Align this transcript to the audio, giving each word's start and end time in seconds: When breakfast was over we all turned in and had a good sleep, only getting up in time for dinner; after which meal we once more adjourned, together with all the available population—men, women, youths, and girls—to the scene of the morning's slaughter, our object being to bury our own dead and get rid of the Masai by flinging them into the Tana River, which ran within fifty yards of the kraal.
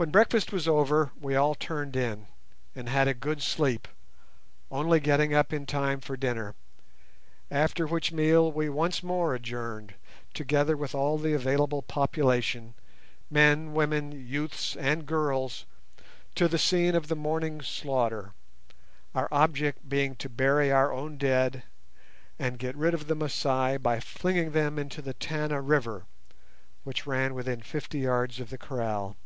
When 0.00 0.12
breakfast 0.12 0.52
was 0.52 0.68
over 0.68 1.10
we 1.20 1.34
all 1.34 1.56
turned 1.56 1.96
in 1.96 2.28
and 2.72 2.88
had 2.88 3.08
a 3.08 3.14
good 3.14 3.42
sleep, 3.42 3.88
only 4.70 5.00
getting 5.00 5.34
up 5.34 5.52
in 5.52 5.66
time 5.66 6.00
for 6.00 6.16
dinner; 6.16 6.54
after 7.50 7.84
which 7.84 8.12
meal 8.12 8.52
we 8.52 8.68
once 8.68 9.02
more 9.02 9.34
adjourned, 9.34 9.94
together 10.34 10.76
with 10.76 10.94
all 10.94 11.18
the 11.18 11.32
available 11.32 11.82
population—men, 11.82 13.72
women, 13.72 14.12
youths, 14.12 14.76
and 14.76 15.04
girls—to 15.04 16.46
the 16.46 16.58
scene 16.58 16.94
of 16.94 17.08
the 17.08 17.16
morning's 17.16 17.66
slaughter, 17.66 18.34
our 19.16 19.26
object 19.32 19.88
being 19.88 20.14
to 20.14 20.28
bury 20.28 20.70
our 20.70 20.92
own 20.92 21.16
dead 21.18 21.64
and 22.38 22.60
get 22.60 22.76
rid 22.76 22.94
of 22.94 23.08
the 23.08 23.16
Masai 23.16 23.76
by 23.78 23.98
flinging 23.98 24.52
them 24.52 24.78
into 24.78 25.02
the 25.02 25.14
Tana 25.14 25.60
River, 25.60 26.06
which 26.84 27.04
ran 27.04 27.34
within 27.34 27.60
fifty 27.62 27.98
yards 27.98 28.38
of 28.38 28.50
the 28.50 28.58
kraal. 28.58 29.16